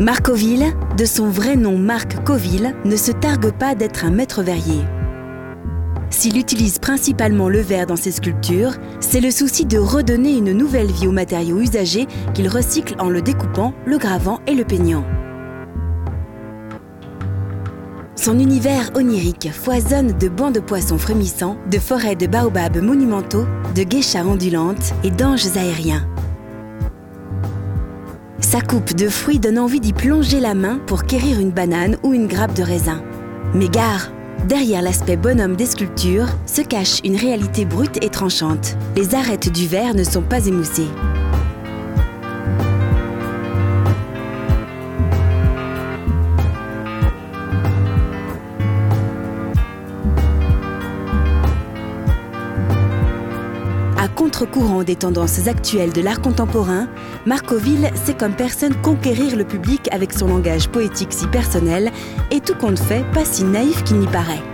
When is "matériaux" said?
11.12-11.60